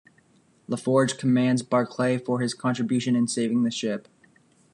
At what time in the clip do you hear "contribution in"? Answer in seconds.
2.55-3.27